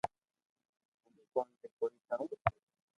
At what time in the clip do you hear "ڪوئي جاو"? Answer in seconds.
1.77-2.23